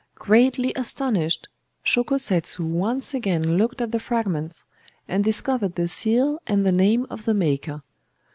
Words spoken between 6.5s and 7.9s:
the name of the maker.